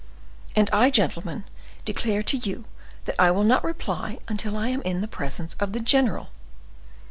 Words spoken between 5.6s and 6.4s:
the general."